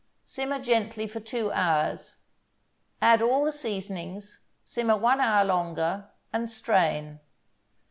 [0.25, 2.15] Simmer gently for two hours.
[3.03, 7.19] Add all the seasonings, simmer one hour longer, and strain.